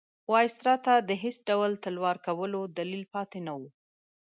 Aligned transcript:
وایسرا 0.31 0.75
ته 0.85 0.93
د 1.09 1.11
هېڅ 1.23 1.37
ډول 1.49 1.71
تلوار 1.83 2.17
کولو 2.25 2.59
دلیل 2.77 3.03
پاتې 3.13 3.39
نه 3.47 3.53
وو. 3.57 3.69